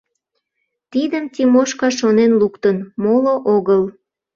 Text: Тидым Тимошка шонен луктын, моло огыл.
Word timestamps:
Тидым 0.91 1.25
Тимошка 1.33 1.89
шонен 1.99 2.31
луктын, 2.41 2.77
моло 3.03 3.33
огыл. 3.55 3.81